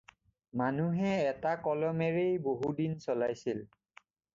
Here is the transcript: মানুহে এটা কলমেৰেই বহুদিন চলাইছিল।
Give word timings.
মানুহে 0.61 1.11
এটা 1.33 1.53
কলমেৰেই 1.69 2.35
বহুদিন 2.49 3.01
চলাইছিল। 3.09 3.67